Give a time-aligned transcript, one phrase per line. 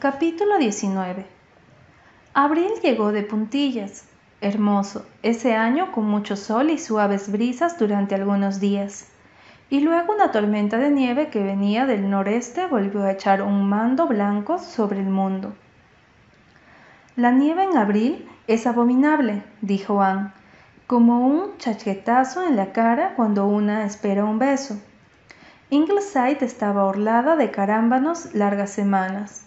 [0.00, 1.26] Capítulo 19
[2.32, 4.08] Abril llegó de puntillas.
[4.40, 9.08] Hermoso, ese año con mucho sol y suaves brisas durante algunos días.
[9.68, 14.06] Y luego una tormenta de nieve que venía del noreste volvió a echar un mando
[14.06, 15.52] blanco sobre el mundo.
[17.14, 20.32] La nieve en abril es abominable, dijo Anne,
[20.86, 24.80] como un chaquetazo en la cara cuando una espera un beso.
[25.68, 29.44] Ingleside estaba orlada de carámbanos largas semanas.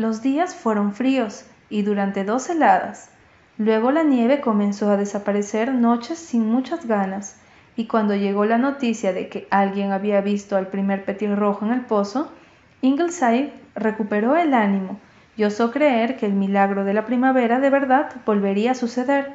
[0.00, 3.10] Los días fueron fríos y durante dos heladas.
[3.58, 7.36] Luego la nieve comenzó a desaparecer noches sin muchas ganas,
[7.76, 11.82] y cuando llegó la noticia de que alguien había visto al primer petirrojo en el
[11.82, 12.32] pozo,
[12.80, 14.98] Ingleside recuperó el ánimo
[15.36, 19.34] y osó creer que el milagro de la primavera de verdad volvería a suceder.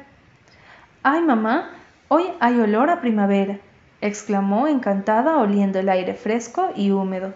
[1.04, 1.70] ¡Ay, mamá!
[2.08, 3.60] Hoy hay olor a primavera,
[4.00, 7.34] exclamó encantada oliendo el aire fresco y húmedo.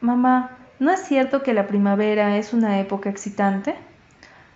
[0.00, 3.74] Mamá, ¿No es cierto que la primavera es una época excitante?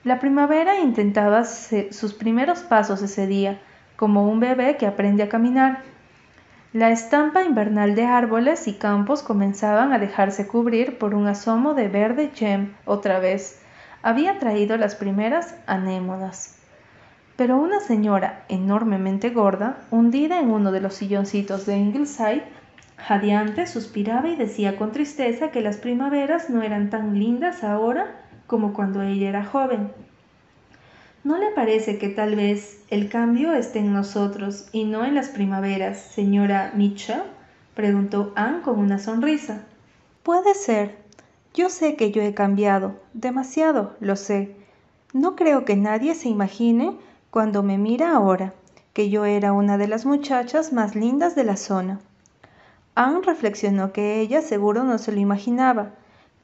[0.04, 3.60] La primavera intentaba sus primeros pasos ese día,
[3.96, 5.82] como un bebé que aprende a caminar.
[6.72, 11.88] La estampa invernal de árboles y campos comenzaban a dejarse cubrir por un asomo de
[11.88, 13.60] verde gem otra vez.
[14.00, 16.56] Había traído las primeras anémonas.
[17.34, 22.44] Pero una señora enormemente gorda, hundida en uno de los silloncitos de Ingleside,
[23.06, 28.06] Jadeante suspiraba y decía con tristeza que las primaveras no eran tan lindas ahora
[28.46, 29.90] como cuando ella era joven.
[31.24, 35.30] ¿No le parece que tal vez el cambio esté en nosotros y no en las
[35.30, 37.22] primaveras, señora Mitchell?
[37.74, 39.64] preguntó Anne con una sonrisa.
[40.22, 40.96] Puede ser.
[41.54, 44.54] Yo sé que yo he cambiado, demasiado, lo sé.
[45.12, 46.96] No creo que nadie se imagine,
[47.30, 48.54] cuando me mira ahora,
[48.92, 52.00] que yo era una de las muchachas más lindas de la zona.
[52.94, 55.94] Anne reflexionó que ella seguro no se lo imaginaba.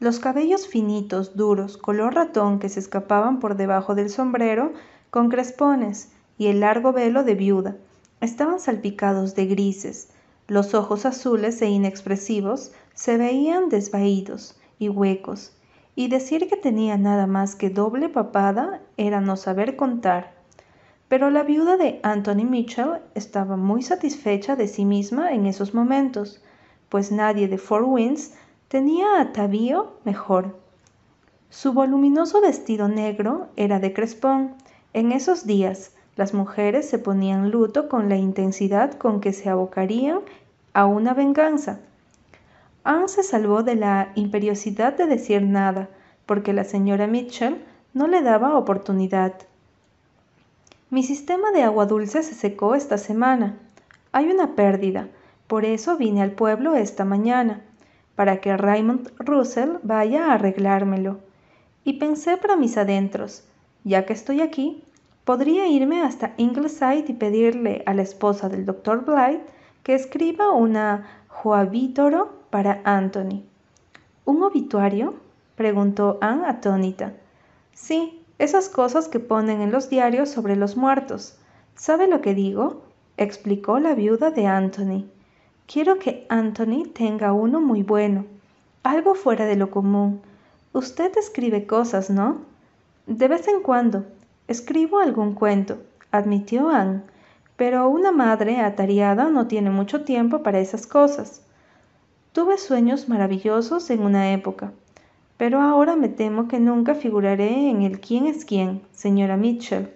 [0.00, 4.72] Los cabellos finitos, duros, color ratón que se escapaban por debajo del sombrero,
[5.10, 7.76] con crespones, y el largo velo de viuda,
[8.22, 10.08] estaban salpicados de grises.
[10.46, 15.52] Los ojos azules e inexpresivos se veían desvaídos y huecos,
[15.94, 20.37] y decir que tenía nada más que doble papada era no saber contar.
[21.08, 26.42] Pero la viuda de Anthony Mitchell estaba muy satisfecha de sí misma en esos momentos,
[26.88, 28.34] pues nadie de Four Winds
[28.68, 30.56] tenía atavío mejor.
[31.50, 34.54] Su voluminoso vestido negro era de crespón.
[34.92, 40.20] En esos días las mujeres se ponían luto con la intensidad con que se abocarían
[40.74, 41.80] a una venganza.
[42.84, 45.88] Anne se salvó de la imperiosidad de decir nada,
[46.26, 47.64] porque la señora Mitchell
[47.94, 49.34] no le daba oportunidad.
[50.90, 53.58] Mi sistema de agua dulce se secó esta semana.
[54.10, 55.08] Hay una pérdida.
[55.46, 57.60] Por eso vine al pueblo esta mañana,
[58.16, 61.18] para que Raymond Russell vaya a arreglármelo.
[61.84, 63.44] Y pensé para mis adentros,
[63.84, 64.82] ya que estoy aquí,
[65.26, 69.44] podría irme hasta Ingleside y pedirle a la esposa del doctor Blythe
[69.82, 73.42] que escriba una joabítoro para Anthony.
[74.24, 75.16] ¿Un obituario?
[75.54, 77.12] preguntó Anne atónita.
[77.74, 81.36] Sí, esas cosas que ponen en los diarios sobre los muertos.
[81.74, 82.82] ¿Sabe lo que digo?
[83.16, 85.04] explicó la viuda de Anthony.
[85.66, 88.24] Quiero que Anthony tenga uno muy bueno,
[88.84, 90.22] algo fuera de lo común.
[90.72, 92.38] Usted escribe cosas, ¿no?
[93.06, 94.04] De vez en cuando.
[94.46, 95.78] Escribo algún cuento,
[96.10, 97.02] admitió Anne,
[97.56, 101.42] pero una madre atareada no tiene mucho tiempo para esas cosas.
[102.32, 104.72] Tuve sueños maravillosos en una época,
[105.38, 109.88] pero ahora me temo que nunca figuraré en el quién es quién, señora Mitchell,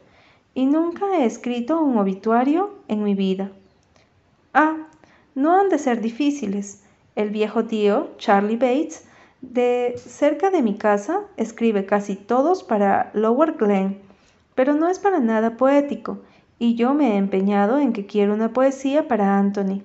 [0.55, 3.51] y nunca he escrito un obituario en mi vida.
[4.55, 4.87] Ah,
[5.35, 6.85] no han de ser difíciles.
[7.17, 9.05] El viejo tío, Charlie Bates,
[9.41, 14.01] de cerca de mi casa, escribe casi todos para Lower Glen,
[14.55, 16.21] pero no es para nada poético,
[16.61, 19.83] y yo me he empeñado en que quiero una poesía para Anthony.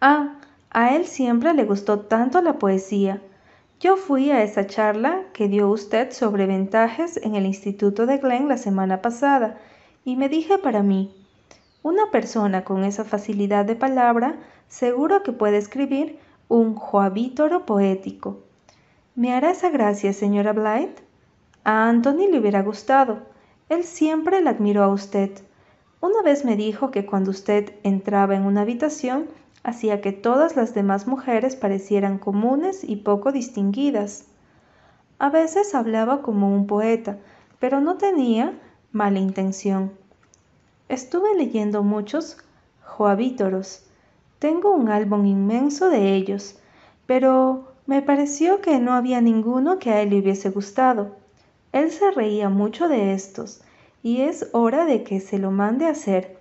[0.00, 0.34] Ah,
[0.70, 3.22] a él siempre le gustó tanto la poesía.
[3.78, 8.48] Yo fui a esa charla que dio usted sobre ventajas en el Instituto de Glen
[8.48, 9.58] la semana pasada
[10.02, 11.14] y me dije para mí,
[11.82, 14.36] una persona con esa facilidad de palabra
[14.66, 16.18] seguro que puede escribir
[16.48, 18.38] un joabítoro poético.
[19.14, 21.02] ¿Me hará esa gracia, señora Blythe?
[21.64, 23.18] A Anthony le hubiera gustado.
[23.68, 25.32] Él siempre la admiró a usted.
[26.00, 29.26] Una vez me dijo que cuando usted entraba en una habitación
[29.66, 34.26] hacía que todas las demás mujeres parecieran comunes y poco distinguidas.
[35.18, 37.18] A veces hablaba como un poeta,
[37.58, 38.56] pero no tenía
[38.92, 39.90] mala intención.
[40.88, 42.36] Estuve leyendo muchos
[42.84, 43.84] joabítoros.
[44.38, 46.60] Tengo un álbum inmenso de ellos,
[47.06, 51.14] pero Me pareció que no había ninguno que a él le hubiese gustado.
[51.70, 53.60] Él se reía mucho de estos,
[54.02, 56.36] y es hora de que se lo mande a hacer.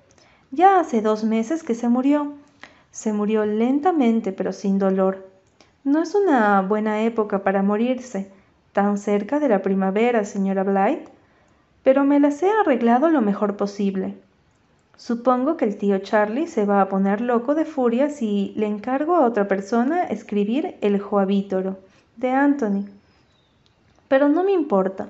[0.50, 2.34] Ya hace dos meses que se murió.
[2.96, 5.28] Se murió lentamente pero sin dolor.
[5.84, 8.32] No es una buena época para morirse,
[8.72, 11.10] tan cerca de la primavera, señora Blythe,
[11.84, 14.16] pero me las he arreglado lo mejor posible.
[14.96, 19.18] Supongo que el tío Charlie se va a poner loco de furia si le encargo
[19.18, 21.78] a otra persona escribir el Joabítoro
[22.16, 22.86] de Anthony.
[24.08, 25.10] Pero no me importa.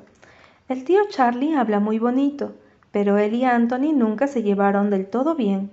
[0.69, 2.53] El tío Charlie habla muy bonito,
[2.91, 5.69] pero él y Anthony nunca se llevaron del todo bien.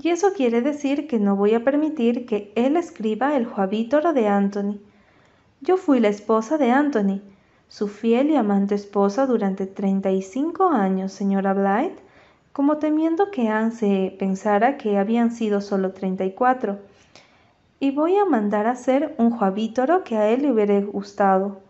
[0.00, 4.28] Y eso quiere decir que no voy a permitir que él escriba el Joabítoro de
[4.28, 4.78] Anthony.
[5.60, 7.20] Yo fui la esposa de Anthony,
[7.68, 12.02] su fiel y amante esposa durante 35 años, señora Blythe,
[12.52, 16.80] como temiendo que Anne se pensara que habían sido solo treinta y cuatro.
[17.80, 21.60] Y voy a mandar a hacer un joabítoro que a él le hubiera gustado,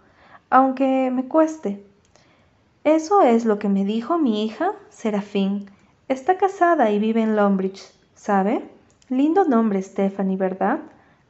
[0.50, 1.84] aunque me cueste.
[2.84, 5.70] Eso es lo que me dijo mi hija, Serafín.
[6.08, 7.92] Está casada y vive en Lombridge,
[8.22, 8.62] ¿sabe?
[9.08, 10.78] Lindo nombre, Stephanie, ¿verdad?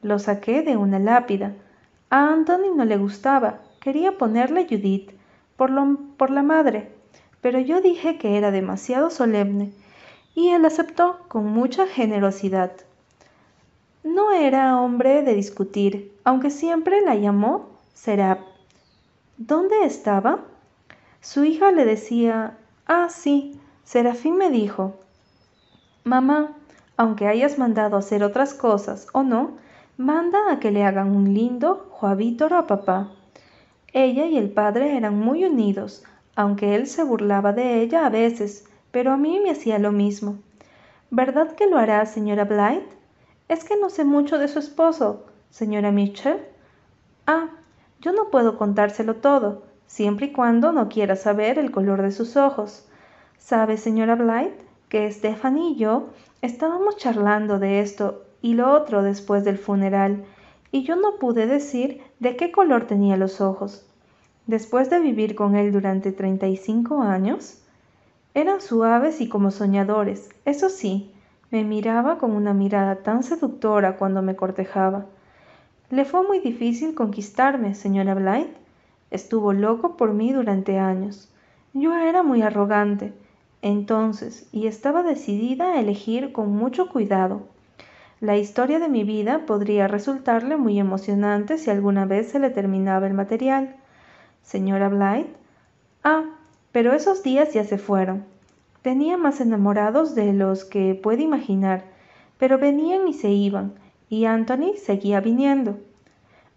[0.03, 1.55] Lo saqué de una lápida.
[2.11, 5.11] A Anthony no le gustaba, quería ponerle Judith,
[5.57, 6.93] por, lo, por la madre,
[7.41, 9.73] pero yo dije que era demasiado solemne,
[10.35, 12.73] y él aceptó con mucha generosidad.
[14.05, 18.41] No era hombre de discutir, aunque siempre la llamó Serap.
[19.39, 20.41] ¿Dónde estaba?
[21.23, 25.01] Su hija le decía, ah, sí, Serafín me dijo,
[26.05, 26.55] mamá,
[26.97, 29.53] aunque hayas mandado hacer otras cosas o no,
[29.97, 33.11] manda a que le hagan un lindo joabítoro a papá.
[33.93, 36.05] Ella y el padre eran muy unidos,
[36.35, 40.39] aunque él se burlaba de ella a veces, pero a mí me hacía lo mismo.
[41.11, 42.89] ¿Verdad que lo hará, señora Blythe?
[43.49, 46.41] Es que no sé mucho de su esposo, señora Mitchell.
[47.27, 47.51] Ah,
[48.01, 52.37] yo no puedo contárselo todo, siempre y cuando no quiera saber el color de sus
[52.37, 52.89] ojos.
[53.37, 54.62] ¿Sabe, señora Blythe,
[54.93, 56.11] que Stephanie y yo
[56.43, 60.27] estábamos charlando de esto y lo otro después del funeral,
[60.71, 63.87] y yo no pude decir de qué color tenía los ojos.
[64.47, 67.63] Después de vivir con él durante 35 años,
[68.35, 70.29] eran suaves y como soñadores.
[70.45, 71.11] Eso sí,
[71.51, 75.07] me miraba con una mirada tan seductora cuando me cortejaba.
[75.89, 78.59] Le fue muy difícil conquistarme, señora Blythe.
[79.11, 81.33] Estuvo loco por mí durante años.
[81.73, 83.15] Yo era muy arrogante,
[83.63, 87.43] entonces, y estaba decidida a elegir con mucho cuidado.
[88.21, 93.07] La historia de mi vida podría resultarle muy emocionante si alguna vez se le terminaba
[93.07, 93.77] el material.
[94.43, 95.33] Señora Blythe.
[96.03, 96.25] Ah,
[96.73, 98.25] pero esos días ya se fueron.
[98.83, 101.85] Tenía más enamorados de los que puede imaginar,
[102.39, 103.75] pero venían y se iban,
[104.09, 105.79] y Anthony seguía viniendo.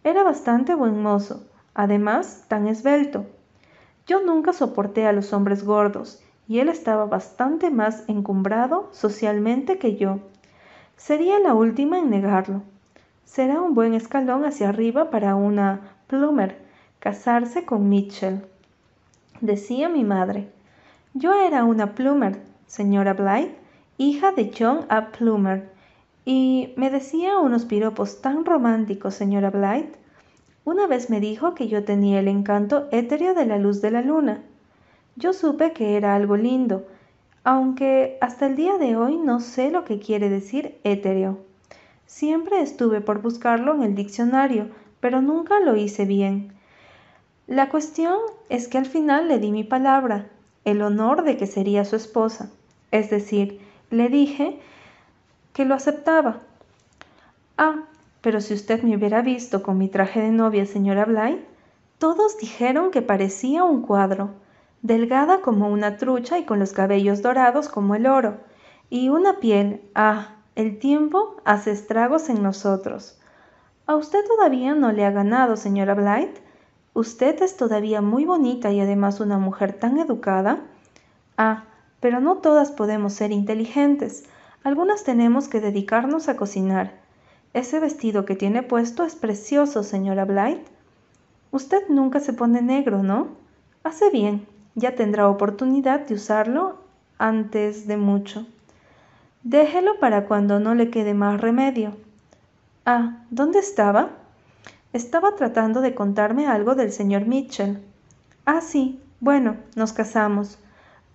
[0.04, 3.28] Era bastante buen mozo, además tan esbelto.
[4.08, 9.96] Yo nunca soporté a los hombres gordos, y él estaba bastante más encumbrado socialmente que
[9.96, 10.20] yo.
[10.98, 12.62] Sería la última en negarlo.
[13.24, 16.58] Será un buen escalón hacia arriba para una Plumer,
[17.00, 18.46] casarse con Mitchell.
[19.42, 20.50] Decía mi madre.
[21.14, 23.56] Yo era una Plumer, señora Blythe,
[23.98, 25.08] hija de John A.
[25.08, 25.70] Plumer,
[26.26, 29.98] y me decía unos piropos tan románticos, señora Blythe.
[30.64, 34.02] Una vez me dijo que yo tenía el encanto etéreo de la luz de la
[34.02, 34.42] luna.
[35.18, 36.86] Yo supe que era algo lindo,
[37.46, 41.38] aunque hasta el día de hoy no sé lo que quiere decir etéreo.
[42.06, 44.70] Siempre estuve por buscarlo en el diccionario,
[45.00, 46.52] pero nunca lo hice bien.
[47.48, 48.18] La cuestión
[48.50, 50.28] es que al final le di mi palabra,
[50.66, 52.50] el honor de que sería su esposa.
[52.92, 54.60] Es decir, le dije
[55.54, 56.42] que lo aceptaba.
[57.58, 57.84] Ah,
[58.22, 61.46] pero si usted me hubiera visto con mi traje de novia, señora Bly,
[62.00, 64.32] todos dijeron que parecía un cuadro,
[64.86, 68.38] delgada como una trucha y con los cabellos dorados como el oro,
[68.88, 73.20] y una piel, ah, el tiempo hace estragos en nosotros.
[73.88, 76.40] ¿A usted todavía no le ha ganado, señora Blythe?
[76.94, 80.62] Usted es todavía muy bonita y además una mujer tan educada.
[81.36, 81.64] Ah,
[82.00, 84.26] pero no todas podemos ser inteligentes.
[84.64, 86.94] Algunas tenemos que dedicarnos a cocinar.
[87.54, 90.66] Ese vestido que tiene puesto es precioso, señora Blythe.
[91.52, 93.30] Usted nunca se pone negro, ¿no?
[93.84, 94.55] Hace bien.
[94.76, 96.78] Ya tendrá oportunidad de usarlo
[97.18, 98.46] antes de mucho.
[99.44, 101.96] Déjelo para cuando no le quede más remedio.
[102.86, 104.10] Ah, ¿dónde estaba?
[104.92, 107.82] Estaba tratando de contarme algo del señor Mitchell.
[108.46, 109.02] Ah, sí.
[109.22, 110.60] Bueno, nos casamos.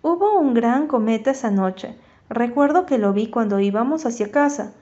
[0.02, 1.95] Hubo un gran cometa esa noche.
[2.29, 4.73] Recuerdo que lo vi cuando íbamos hacia casa.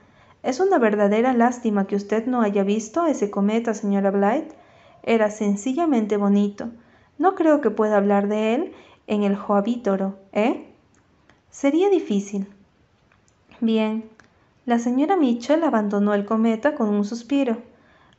[0.42, 4.54] Es una verdadera lástima que usted no haya visto ese cometa, señora Blythe.
[5.02, 6.70] Era sencillamente bonito.
[7.18, 8.72] No creo que pueda hablar de él
[9.06, 10.72] en el Joabítoro, ¿eh?
[11.50, 12.46] Sería difícil.
[13.60, 14.08] Bien.
[14.66, 17.56] La señora Mitchell abandonó el cometa con un suspiro.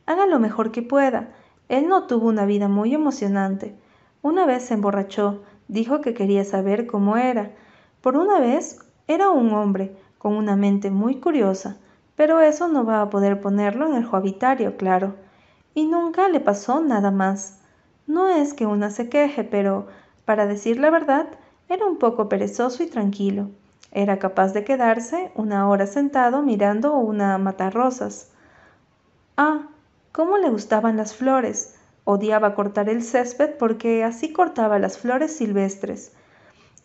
[0.04, 1.28] Haga lo mejor que pueda.
[1.68, 3.74] Él no tuvo una vida muy emocionante.
[4.20, 7.52] Una vez se emborrachó, dijo que quería saber cómo era.
[8.02, 11.78] Por una vez era un hombre, con una mente muy curiosa,
[12.16, 15.14] pero eso no va a poder ponerlo en el joabitario, claro.
[15.74, 17.59] Y nunca le pasó nada más.
[18.06, 19.86] No es que una se queje, pero,
[20.24, 21.26] para decir la verdad,
[21.68, 23.50] era un poco perezoso y tranquilo.
[23.92, 28.30] Era capaz de quedarse una hora sentado mirando una matarrosas.
[29.36, 29.68] Ah,
[30.12, 31.76] cómo le gustaban las flores.
[32.04, 36.12] Odiaba cortar el césped porque así cortaba las flores silvestres.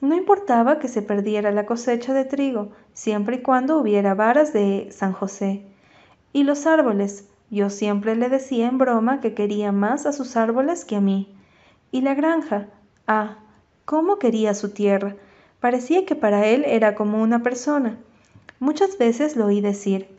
[0.02, 4.90] No importaba que se perdiera la cosecha de trigo, siempre y cuando hubiera varas de
[4.92, 5.66] San José.
[6.34, 10.84] Y los árboles, yo siempre le decía en broma que quería más a sus árboles
[10.84, 11.34] que a mí.
[11.90, 12.68] Y la granja,
[13.08, 13.38] ah,
[13.86, 15.16] cómo quería su tierra.
[15.62, 17.98] Parecía que para él era como una persona.
[18.60, 20.10] Muchas veces lo oí decir,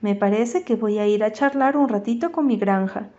[0.00, 3.10] me parece que voy a ir a charlar un ratito con mi granja.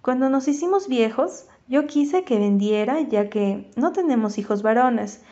[0.00, 5.22] Cuando nos hicimos viejos, yo quise que vendiera, ya que no tenemos hijos varones,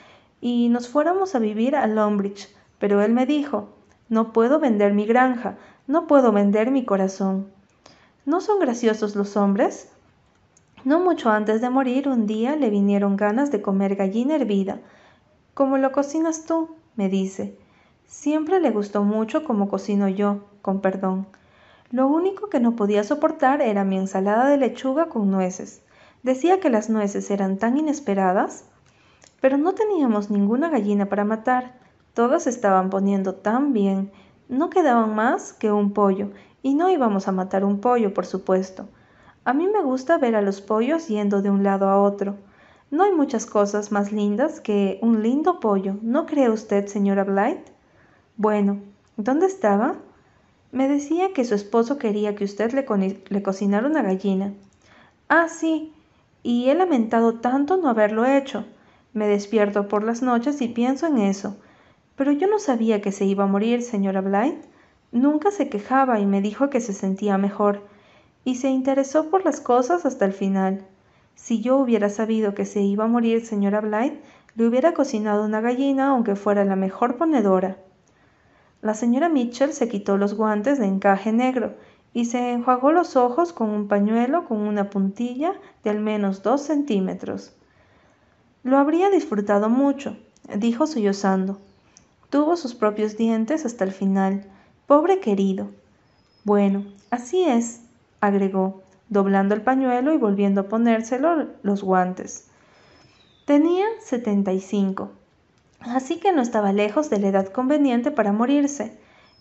[0.41, 2.49] y nos fuéramos a vivir a Lombridge,
[2.81, 3.69] pero él me dijo,
[4.09, 7.55] no puedo vender mi granja, no puedo vender mi corazón.
[8.27, 9.89] ¿No son graciosos los hombres?
[10.83, 14.81] No mucho antes de morir, un día le vinieron ganas de comer gallina hervida.
[15.55, 16.71] ¿Cómo lo cocinas tú?
[16.97, 17.57] me dice.
[18.05, 21.29] Siempre le gustó mucho como cocino yo, con perdón.
[21.93, 25.83] Lo único que no podía soportar era mi ensalada de lechuga con nueces.
[26.25, 28.65] Decía que las nueces eran tan inesperadas,
[29.41, 31.79] pero no teníamos ninguna gallina para matar.
[32.13, 34.11] Todas estaban poniendo tan bien.
[34.49, 36.31] No quedaban más que un pollo,
[36.67, 38.89] y no íbamos a matar un pollo, por supuesto.
[39.45, 42.35] A mí me gusta ver a los pollos yendo de un lado a otro.
[42.91, 47.71] No hay muchas cosas más lindas que un lindo pollo, ¿no cree usted, señora Blythe?
[48.37, 48.81] Bueno,
[49.17, 49.95] ¿dónde estaba?
[50.73, 54.53] Me decía que su esposo quería que usted le, cocinara una gallina.
[55.29, 55.93] Ah, sí,
[56.43, 58.65] y he lamentado tanto no haberlo hecho.
[59.13, 61.59] Me despierto por las noches y pienso en eso.
[62.17, 64.76] Pero yo no sabía que se iba a morir, señora Blythe.
[65.13, 67.87] Nunca se quejaba y me dijo que se sentía mejor,
[68.45, 70.85] y se interesó por las cosas hasta el final.
[71.35, 74.21] Si yo hubiera sabido que se iba a morir, señora Blythe,
[74.57, 77.77] le hubiera cocinado una gallina aunque fuera la mejor ponedora.
[78.83, 81.75] La señora Mitchell se quitó los guantes de encaje negro
[82.15, 85.53] y se enjuagó los ojos con un pañuelo con una puntilla
[85.85, 87.55] de al menos dos centímetros.
[88.63, 90.17] Lo habría disfrutado mucho,
[90.57, 91.59] dijo sollozando.
[92.31, 94.47] Tuvo sus propios dientes hasta el final.
[94.87, 95.69] Pobre querido.
[96.45, 97.83] Bueno, así es,
[98.21, 102.49] agregó, doblando el pañuelo y volviendo a ponérselo los guantes.
[103.45, 105.11] Tenía setenta y cinco
[105.81, 108.99] así que no estaba lejos de la edad conveniente para morirse.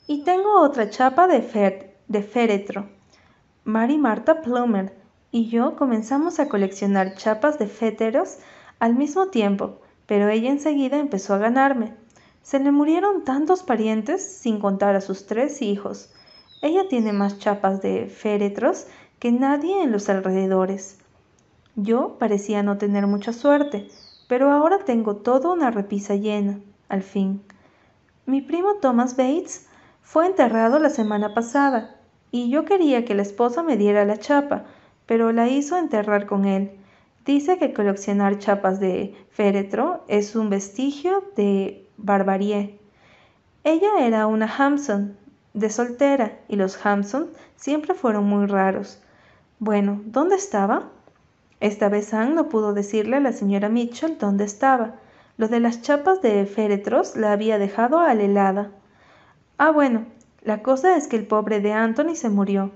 [0.08, 2.88] Y tengo otra chapa de, de féretro.
[3.64, 4.94] Mary Marta Plumer
[5.32, 8.38] y yo comenzamos a coleccionar chapas de féteros
[8.80, 11.94] al mismo tiempo, pero ella enseguida empezó a ganarme.
[12.46, 16.12] Se le murieron tantos parientes sin contar a sus tres hijos.
[16.62, 18.86] Ella tiene más chapas de féretros
[19.18, 21.00] que nadie en los alrededores.
[21.76, 23.88] Yo parecía no tener mucha suerte,
[24.28, 27.42] pero ahora tengo toda una repisa llena, al fin.
[28.28, 29.66] Mi primo Thomas Bates
[30.04, 31.96] fue enterrado la semana pasada,
[32.30, 34.66] y yo quería que la esposa me diera la chapa,
[35.08, 36.78] pero la hizo enterrar con él.
[37.26, 42.80] Dice que coleccionar chapas de féretro es un vestigio de barbarie.
[43.64, 45.18] Ella era una Hampson,
[45.54, 49.02] de soltera, y los Hampson siempre fueron muy raros.
[49.60, 50.90] Bueno, ¿dónde estaba?
[51.62, 54.96] Esta vez Anne no pudo decirle a la señora Mitchell dónde estaba.
[55.38, 58.72] Lo de las chapas de féretros la había dejado alelada.
[59.58, 60.06] Ah, bueno,
[60.42, 62.72] la cosa es que el pobre de Anthony se murió.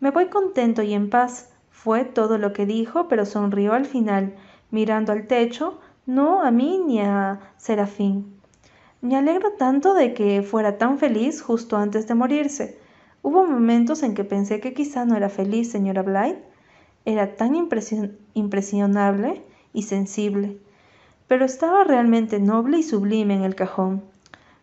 [0.00, 1.50] Me voy contento y en paz.
[1.70, 4.36] Fue todo lo que dijo, pero sonrió al final,
[4.70, 8.37] mirando al techo, no a mí ni a Serafín.
[9.00, 12.80] Me alegro tanto de que fuera tan feliz justo antes de morirse.
[13.22, 16.42] Hubo momentos en que pensé que quizá no era feliz, señora Blythe,
[17.04, 17.54] era tan
[18.34, 20.58] impresionable y sensible,
[21.28, 24.02] pero estaba realmente noble y sublime en el cajón.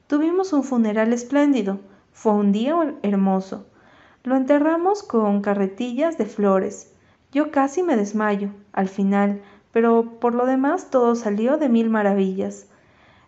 [0.08, 1.80] Tuvimos un funeral espléndido,
[2.12, 3.66] fue un día hermoso.
[4.24, 6.92] Lo enterramos con carretillas de flores.
[7.32, 12.68] Yo casi me desmayo al final, pero por lo demás todo salió de mil maravillas.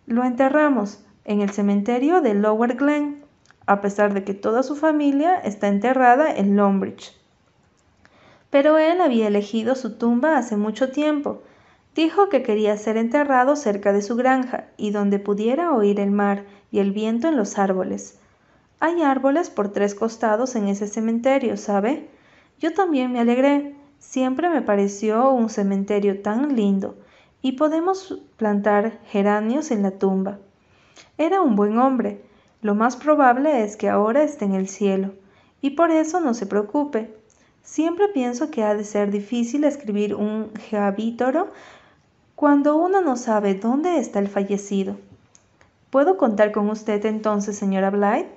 [0.07, 3.25] Lo enterramos en el cementerio de Lower Glen.
[3.65, 7.13] a pesar de que toda su familia está enterrada en Longbridge.
[8.49, 11.41] Pero él había elegido su tumba hace mucho tiempo.
[11.93, 16.45] Dijo que quería ser enterrado cerca de su granja y donde pudiera oír el mar
[16.71, 18.17] y el viento en los árboles.
[18.79, 22.07] Hay árboles por tres costados en ese cementerio, ¿sabe?
[22.59, 23.75] Yo también me alegré.
[23.99, 26.95] Siempre me pareció un cementerio tan lindo.
[27.41, 30.39] Y podemos plantar geranios en la tumba.
[31.17, 32.23] Era un buen hombre.
[32.61, 35.13] Lo más probable es que ahora esté en el cielo.
[35.61, 37.13] Y por eso no se preocupe.
[37.63, 41.49] Siempre pienso que ha de ser difícil escribir un geabítoro
[42.35, 44.95] cuando uno no sabe dónde está el fallecido.
[45.89, 48.29] ¿Puedo contar con usted entonces, señora Blythe?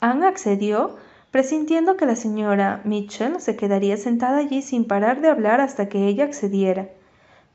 [0.00, 0.96] Anne accedió,
[1.30, 6.06] presintiendo que la señora Mitchell se quedaría sentada allí sin parar de hablar hasta que
[6.06, 6.88] ella accediera.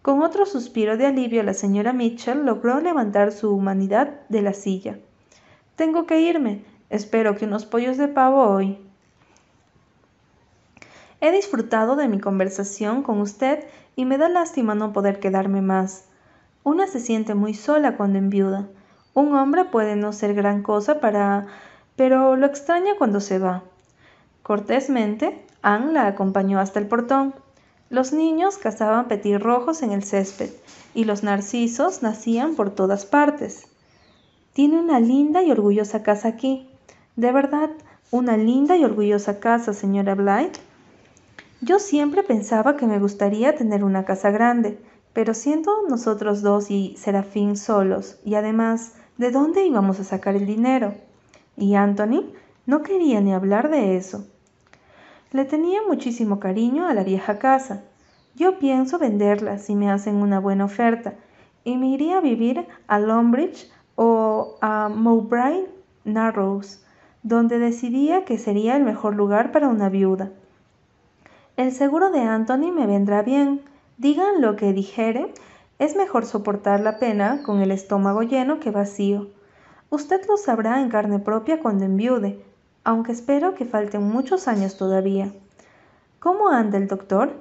[0.01, 4.97] Con otro suspiro de alivio, la señora Mitchell logró levantar su humanidad de la silla.
[5.75, 6.63] Tengo que irme.
[6.89, 8.79] Espero que unos pollos de pavo hoy.
[11.21, 13.63] He disfrutado de mi conversación con usted
[13.95, 16.05] y me da lástima no poder quedarme más.
[16.63, 18.67] Una se siente muy sola cuando enviuda.
[19.13, 21.45] Un hombre puede no ser gran cosa para...
[21.95, 23.63] pero lo extraña cuando se va.
[24.41, 27.35] Cortésmente, Anne la acompañó hasta el portón.
[27.91, 30.49] Los niños cazaban petirrojos en el césped
[30.93, 33.67] y los narcisos nacían por todas partes.
[34.53, 36.69] Tiene una linda y orgullosa casa aquí.
[37.17, 37.69] De verdad,
[38.09, 40.61] una linda y orgullosa casa, señora Blythe.
[41.59, 44.79] Yo siempre pensaba que me gustaría tener una casa grande,
[45.11, 50.45] pero siendo nosotros dos y Serafín solos, y además, ¿de dónde íbamos a sacar el
[50.45, 50.93] dinero?
[51.57, 52.31] Y Anthony
[52.65, 54.30] no quería ni hablar de eso.
[55.31, 57.83] Le tenía muchísimo cariño a la vieja casa.
[58.35, 61.13] Yo pienso venderla si me hacen una buena oferta,
[61.63, 65.67] y me iría a vivir a Longbridge o a Mowbray
[66.03, 66.83] Narrows,
[67.23, 70.31] donde decidía que sería el mejor lugar para una viuda.
[71.55, 73.61] El seguro de Anthony me vendrá bien.
[73.97, 75.27] Digan lo que dijeren,
[75.79, 79.27] es mejor soportar la pena con el estómago lleno que vacío.
[79.89, 82.43] Usted lo sabrá en carne propia cuando enviude,
[82.83, 85.31] aunque espero que falten muchos años todavía.
[86.19, 87.33] ¿Cómo anda el doctor?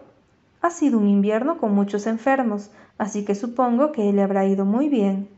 [0.63, 4.89] Ha sido un invierno con muchos enfermos, así que supongo que le habrá ido muy
[4.89, 5.29] bien.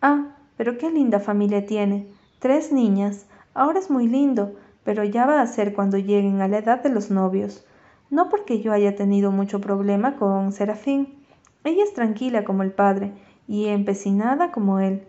[0.00, 2.06] Ah, pero qué linda familia tiene.
[2.38, 3.26] Tres niñas.
[3.54, 6.90] Ahora es muy lindo, pero ya va a ser cuando lleguen a la edad de
[6.90, 7.64] los novios.
[8.10, 11.24] No porque yo haya tenido mucho problema con Serafín.
[11.64, 13.12] Ella es tranquila como el padre
[13.48, 15.02] y empecinada como él.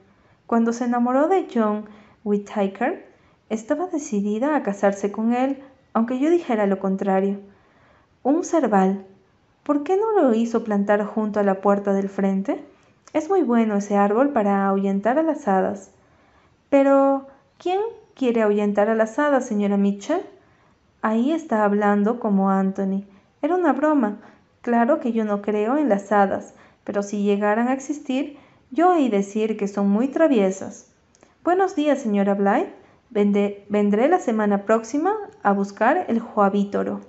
[0.48, 1.86] Cuando se enamoró de John
[2.24, 3.06] Whittaker,
[3.50, 5.62] estaba decidida a casarse con él,
[5.94, 7.40] aunque yo dijera lo contrario.
[8.24, 9.06] Un cerval.
[9.64, 12.64] ¿Por qué no lo hizo plantar junto a la puerta del frente?
[13.14, 15.92] Es muy bueno ese árbol para ahuyentar a las hadas.
[16.70, 17.28] Pero,
[17.58, 17.80] ¿quién
[18.16, 20.22] quiere ahuyentar a las hadas, señora Mitchell?
[21.02, 23.06] Ahí está hablando como Anthony.
[23.42, 24.18] Era una broma.
[24.62, 28.38] Claro que yo no creo en las hadas, pero si llegaran a existir,
[28.72, 30.92] yo oí decir que son muy traviesas.
[31.44, 32.85] Buenos días, señora Blythe.
[33.10, 37.02] Vendré la semana próxima a buscar el Joabítoro.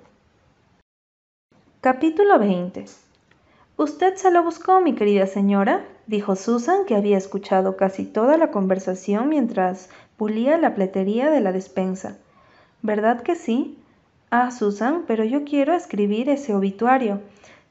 [1.81, 2.85] Capítulo 20
[3.77, 5.85] ¿Usted se lo buscó, mi querida señora?
[6.07, 11.51] dijo Susan, que había escuchado casi toda la conversación mientras pulía la pletería de la
[11.51, 12.17] despensa.
[12.81, 13.77] ¿Verdad que sí?
[14.31, 17.21] Ah, Susan, pero yo quiero escribir ese obituario.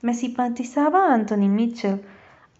[0.00, 2.00] Me simpatizaba Anthony Mitchell,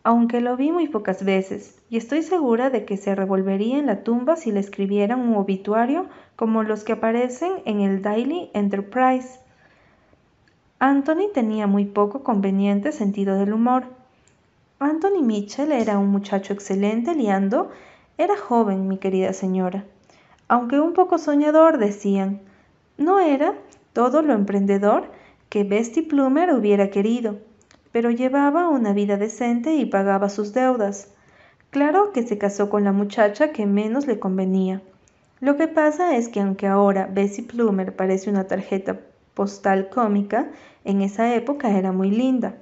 [0.06, 4.04] aunque lo vi muy pocas veces, y estoy segura de que se revolvería en la
[4.04, 9.40] tumba si le escribieran un obituario como los que aparecen en el Daily Enterprise.
[10.78, 13.86] Anthony tenía muy poco conveniente sentido del humor.
[14.78, 17.72] Anthony Mitchell era un muchacho excelente liando,
[18.16, 19.86] era joven, mi querida señora.
[20.46, 22.42] Aunque un poco soñador, decían.
[22.96, 23.54] No era,
[23.92, 25.10] todo lo emprendedor
[25.48, 27.38] que Bestie Plumer hubiera querido,
[27.96, 31.08] pero llevaba una vida decente y pagaba sus deudas.
[31.70, 34.82] Claro que se casó con la muchacha que menos le convenía.
[35.40, 39.00] Lo que pasa es que aunque ahora Bessie Plumer parece una tarjeta
[39.32, 40.50] postal cómica,
[40.84, 42.56] en esa época era muy linda.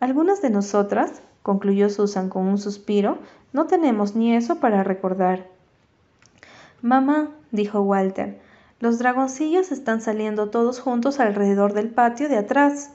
[0.00, 3.18] Algunas de nosotras, concluyó Susan con un suspiro,
[3.52, 5.46] no tenemos ni eso para recordar.
[6.82, 8.40] Mamá, dijo Walter,
[8.80, 12.90] los dragoncillos están saliendo todos juntos alrededor del patio de atrás.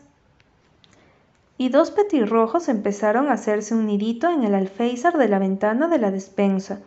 [1.62, 5.98] Y dos petirrojos empezaron a hacerse un nidito en el alféizar de la ventana de
[6.00, 6.80] la despensa.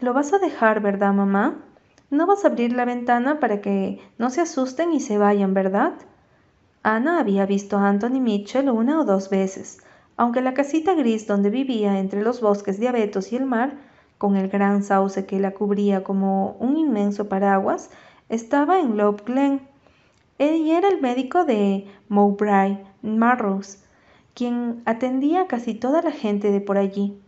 [0.00, 1.64] ¿Lo vas a dejar, verdad, mamá?
[2.10, 5.94] No vas a abrir la ventana para que no se asusten y se vayan, ¿verdad?
[6.82, 9.78] Ana había visto a Anthony Mitchell una o dos veces,
[10.18, 13.78] aunque la casita gris donde vivía entre los bosques de abetos y el mar
[14.18, 17.88] con el gran sauce que la cubría como un inmenso paraguas,
[18.28, 19.66] estaba en Love Glen.
[20.36, 23.85] Él era el médico de Mowbray Marrows,
[24.36, 27.18] quien atendía a casi toda la gente de por allí.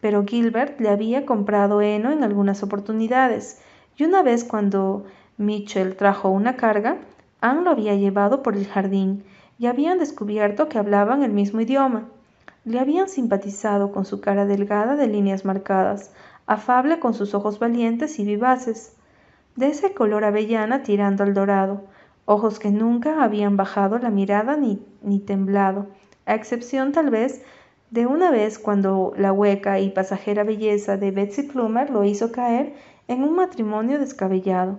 [0.00, 3.60] Pero Gilbert le había comprado heno en algunas oportunidades,
[3.96, 5.04] y una vez cuando
[5.38, 6.98] Mitchell trajo una carga,
[7.40, 9.24] Anne lo había llevado por el jardín
[9.58, 12.04] y habían descubierto que hablaban el mismo idioma.
[12.64, 16.12] Le habían simpatizado con su cara delgada de líneas marcadas,
[16.46, 18.94] afable con sus ojos valientes y vivaces,
[19.56, 21.82] de ese color avellana tirando al dorado,
[22.24, 25.88] ojos que nunca habían bajado la mirada ni, ni temblado,
[26.26, 27.42] a excepción tal vez
[27.90, 32.74] de una vez cuando la hueca y pasajera belleza de Betsy Plummer lo hizo caer
[33.08, 34.78] en un matrimonio descabellado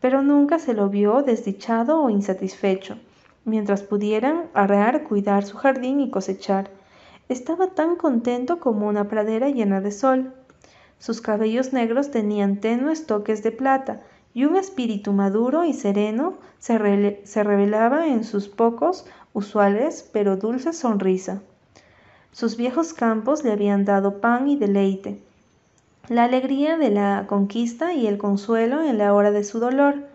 [0.00, 2.98] pero nunca se lo vio desdichado o insatisfecho.
[3.44, 6.70] Mientras pudieran arrear, cuidar su jardín y cosechar,
[7.28, 10.32] estaba tan contento como una pradera llena de sol.
[10.98, 14.02] Sus cabellos negros tenían tenues toques de plata,
[14.34, 20.78] y un espíritu maduro y sereno se, se revelaba en sus pocos, usuales, pero dulces
[20.78, 21.42] sonrisa.
[22.32, 25.20] Sus viejos campos le habían dado pan y deleite,
[26.08, 30.06] la alegría de la conquista y el consuelo en la hora de su dolor.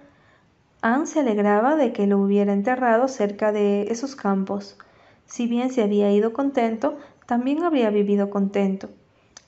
[0.82, 4.78] Anne se alegraba de que lo hubiera enterrado cerca de esos campos.
[5.26, 8.90] Si bien se había ido contento, también habría vivido contento.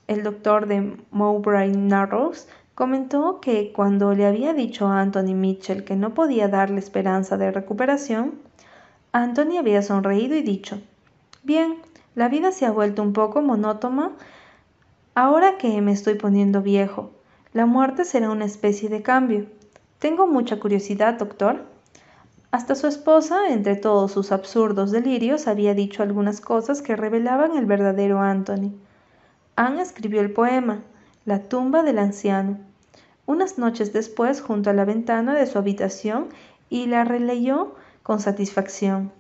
[0.08, 5.96] El doctor de Mowbray Narrows comentó que cuando le había dicho a Anthony Mitchell que
[5.96, 8.40] no podía darle esperanza de recuperación,
[9.16, 10.82] Anthony había sonreído y dicho,
[11.42, 11.78] Bien,
[12.16, 14.12] la vida se ha vuelto un poco monótona
[15.14, 17.12] Ahora que me estoy poniendo viejo,
[17.54, 19.46] la muerte será una especie de cambio.
[20.00, 21.64] Tengo mucha curiosidad, doctor.
[22.52, 27.66] Hasta su esposa, entre todos sus absurdos delirios, había dicho algunas cosas que revelaban el
[27.66, 28.74] verdadero Anthony.
[29.56, 30.82] Anne escribió el poema,
[31.24, 32.58] La tumba del anciano,
[33.26, 36.28] unas noches después junto a la ventana de su habitación
[36.70, 37.76] y la releyó
[38.06, 39.12] con satisfacción.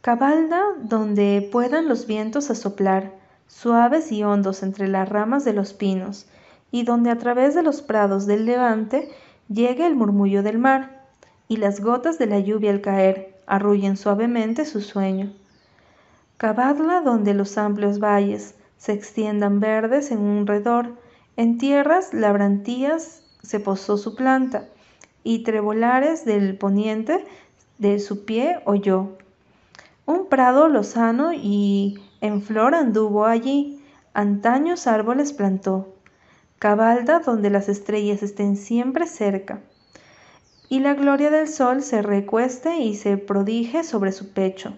[0.00, 3.10] Cabalda donde puedan los vientos a soplar,
[3.48, 6.26] suaves y hondos entre las ramas de los pinos,
[6.70, 9.10] y donde a través de los prados del levante
[9.48, 11.02] llegue el murmullo del mar,
[11.48, 15.32] y las gotas de la lluvia al caer arrullen suavemente su sueño.
[16.36, 20.92] Cavadla donde los amplios valles se extiendan verdes en un redor,
[21.36, 24.68] en tierras labrantías se posó su planta,
[25.24, 27.24] y trebolares del poniente
[27.78, 29.16] de su pie oyó.
[30.06, 33.82] Un prado lozano y en flor anduvo allí,
[34.14, 35.94] antaños árboles plantó,
[36.58, 39.60] cabalda donde las estrellas estén siempre cerca,
[40.68, 44.74] y la gloria del sol se recueste y se prodige sobre su pecho,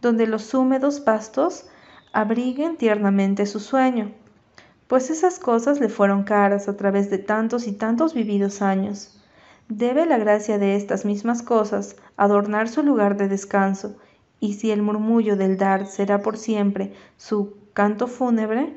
[0.00, 1.66] donde los húmedos pastos
[2.12, 4.12] abriguen tiernamente su sueño,
[4.88, 9.15] pues esas cosas le fueron caras a través de tantos y tantos vividos años.
[9.68, 13.96] Debe la gracia de estas mismas cosas adornar su lugar de descanso
[14.38, 18.76] y si el murmullo del dar será por siempre su canto fúnebre.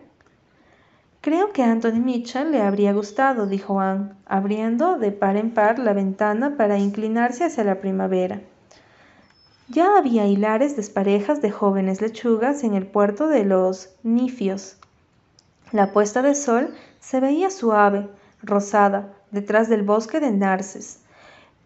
[1.21, 5.77] Creo que a Anthony Mitchell le habría gustado, dijo Anne, abriendo de par en par
[5.77, 8.41] la ventana para inclinarse hacia la primavera.
[9.67, 14.77] Ya había hilares desparejas de jóvenes lechugas en el puerto de los Nifios.
[15.71, 18.09] La puesta de sol se veía suave,
[18.41, 21.01] rosada, detrás del bosque de narces,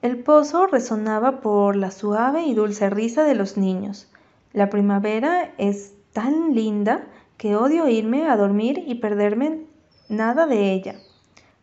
[0.02, 4.10] el pozo resonaba por la suave y dulce risa de los niños.
[4.52, 9.62] La primavera es tan linda que odio irme a dormir y perderme
[10.10, 10.96] nada de ella.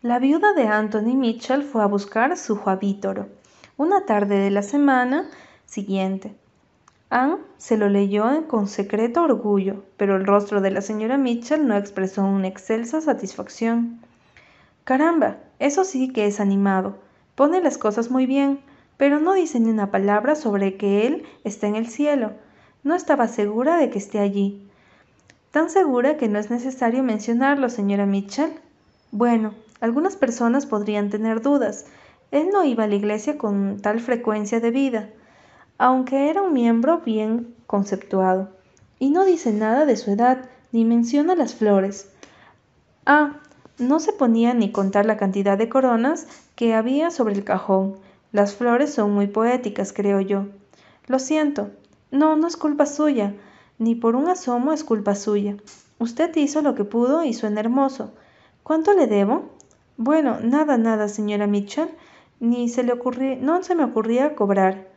[0.02, 3.28] La viuda de Anthony Mitchell fue a buscar su Juabítoro
[3.76, 5.28] una tarde de la semana
[5.64, 6.34] siguiente.
[7.08, 11.76] Anne se lo leyó con secreto orgullo, pero el rostro de la señora Mitchell no
[11.76, 14.00] expresó una excelsa satisfacción.
[14.84, 16.96] Caramba, eso sí que es animado.
[17.36, 18.60] Pone las cosas muy bien,
[18.96, 22.32] pero no dice ni una palabra sobre que él está en el cielo.
[22.82, 24.66] No estaba segura de que esté allí.
[25.50, 28.52] Tan segura que no es necesario mencionarlo, señora Mitchell.
[29.10, 31.86] Bueno, algunas personas podrían tener dudas.
[32.30, 35.10] Él no iba a la iglesia con tal frecuencia de vida,
[35.76, 38.50] aunque era un miembro bien conceptuado.
[38.98, 42.10] Y no dice nada de su edad, ni menciona las flores.
[43.04, 43.39] Ah,
[43.80, 47.96] no se ponía ni contar la cantidad de coronas que había sobre el cajón.
[48.32, 50.46] Las flores son muy poéticas, creo yo.
[51.06, 51.70] Lo siento.
[52.10, 53.34] No, no es culpa suya.
[53.78, 55.56] Ni por un asomo es culpa suya.
[55.98, 58.12] Usted hizo lo que pudo y suena hermoso.
[58.62, 59.50] ¿Cuánto le debo?
[59.96, 61.88] Bueno, nada, nada, señora Mitchell.
[62.38, 64.88] Ni se le ocurría, no se me ocurría cobrar.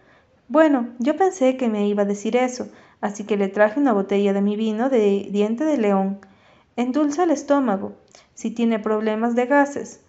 [0.47, 2.67] Bueno, yo pensé que me iba a decir eso,
[3.01, 6.19] así que le traje una botella de mi vino de diente de león.
[6.75, 7.93] Endulza el estómago,
[8.33, 10.01] si tiene problemas de gases.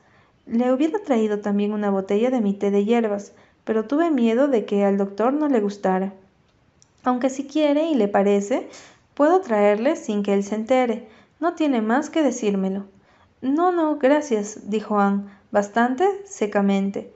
[0.47, 3.33] Le hubiera traído también una botella de mi té de hierbas,
[3.65, 6.13] pero tuve miedo de que al doctor no le gustara.
[7.03, 8.69] Aunque si quiere y le parece,
[9.15, 11.09] puedo traerle sin que él se entere.
[11.41, 12.85] No tiene más que decírmelo.
[13.43, 17.13] No, no, gracias, dijo Anne, bastante secamente.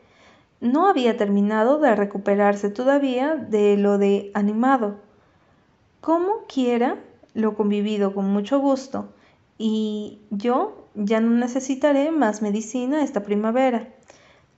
[0.60, 4.96] No había terminado de recuperarse todavía de lo de animado.
[6.00, 6.98] Como quiera,
[7.34, 9.08] lo convivido con mucho gusto,
[9.56, 13.88] y yo ya no necesitaré más medicina esta primavera.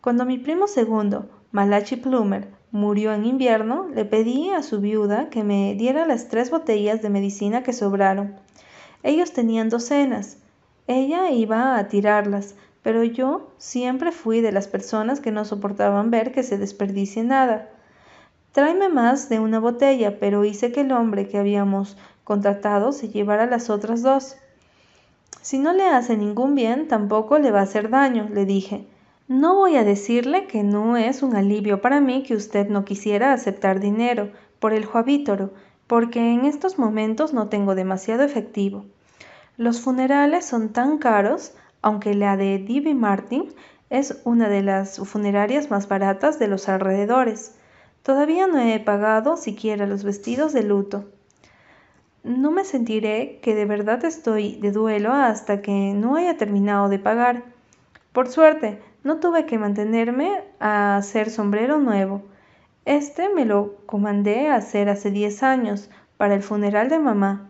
[0.00, 5.44] Cuando mi primo segundo, Malachi Plumer, murió en invierno, le pedí a su viuda que
[5.44, 8.36] me diera las tres botellas de medicina que sobraron.
[9.02, 10.38] Ellos tenían docenas.
[10.86, 16.32] Ella iba a tirarlas, pero yo siempre fui de las personas que no soportaban ver
[16.32, 17.68] que se desperdicie nada.
[18.52, 23.44] Tráeme más de una botella, pero hice que el hombre que habíamos contratado se llevara
[23.44, 24.36] las otras dos.
[25.42, 28.86] Si no le hace ningún bien, tampoco le va a hacer daño, le dije.
[29.28, 33.32] No voy a decirle que no es un alivio para mí que usted no quisiera
[33.32, 35.50] aceptar dinero por el Juabítoro,
[35.86, 38.84] porque en estos momentos no tengo demasiado efectivo.
[39.56, 43.52] Los funerales son tan caros aunque la de Divi Martin
[43.88, 47.56] es una de las funerarias más baratas de los alrededores.
[48.02, 51.04] Todavía no he pagado siquiera los vestidos de luto.
[52.22, 56.98] No me sentiré que de verdad estoy de duelo hasta que no haya terminado de
[56.98, 57.44] pagar.
[58.12, 62.22] Por suerte, no tuve que mantenerme a hacer sombrero nuevo.
[62.84, 67.48] Este me lo comandé a hacer hace diez años, para el funeral de mamá.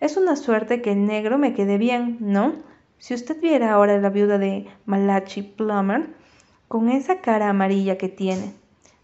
[0.00, 2.54] Es una suerte que el negro me quede bien, ¿no?
[2.96, 6.08] Si usted viera ahora la viuda de Malachi Plummer,
[6.68, 8.54] con esa cara amarilla que tiene.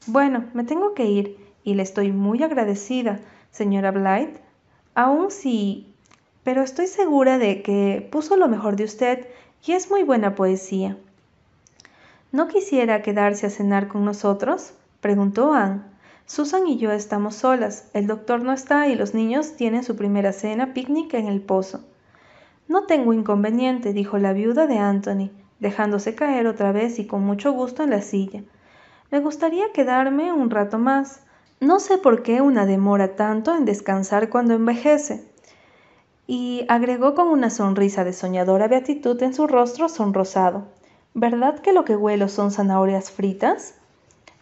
[0.06, 3.20] Bueno, me tengo que ir y le estoy muy agradecida,
[3.50, 4.47] señora Blythe.
[4.98, 5.86] Aún si...
[6.42, 9.28] Pero estoy segura de que puso lo mejor de usted
[9.64, 10.96] y es muy buena poesía.
[12.32, 14.72] ¿No quisiera quedarse a cenar con nosotros?
[15.00, 15.82] preguntó Anne.
[16.26, 20.32] Susan y yo estamos solas, el doctor no está y los niños tienen su primera
[20.32, 21.84] cena picnic en el pozo.
[22.66, 25.30] No tengo inconveniente, dijo la viuda de Anthony,
[25.60, 28.42] dejándose caer otra vez y con mucho gusto en la silla.
[29.12, 31.22] Me gustaría quedarme un rato más.
[31.60, 35.24] No sé por qué una demora tanto en descansar cuando envejece.
[36.28, 40.68] Y agregó con una sonrisa de soñadora beatitud en su rostro sonrosado.
[41.14, 43.74] ¿Verdad que lo que huelo son zanahorias fritas?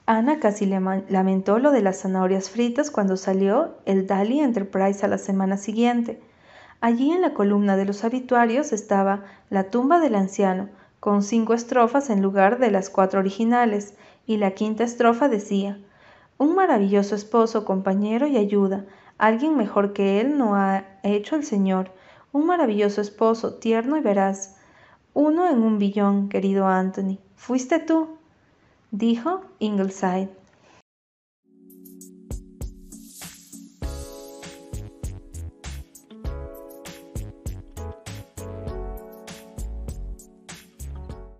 [0.04, 5.16] Ana casi lamentó lo de las zanahorias fritas cuando salió el Daly Enterprise a la
[5.16, 6.20] semana siguiente.
[6.82, 10.68] Allí en la columna de los habituarios estaba la tumba del anciano,
[11.00, 13.94] con cinco estrofas en lugar de las cuatro originales,
[14.26, 15.78] y la quinta estrofa decía
[16.38, 18.84] Un maravilloso esposo, compañero y ayuda,
[19.16, 21.92] alguien mejor que él no ha hecho el Señor,
[22.32, 24.56] un maravilloso esposo, tierno y veraz,
[25.14, 27.18] uno en un billón, querido Anthony.
[27.36, 28.18] ¿Fuiste tú?
[28.90, 30.28] dijo Ingleside.